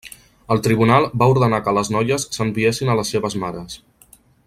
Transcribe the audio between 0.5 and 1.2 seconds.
El tribunal